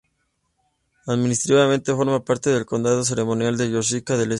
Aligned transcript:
Administrativamente 1.05 1.93
forma 1.93 2.25
parte 2.25 2.49
del 2.49 2.65
condado 2.65 3.05
ceremonial 3.05 3.55
de 3.55 3.69
Yorkshire 3.69 4.03
del 4.17 4.21
Este. 4.21 4.29